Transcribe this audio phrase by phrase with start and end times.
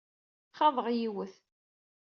[0.57, 1.35] Xaḍeɣ yiwet.